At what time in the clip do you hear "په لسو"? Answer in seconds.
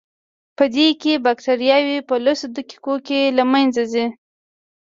2.07-2.47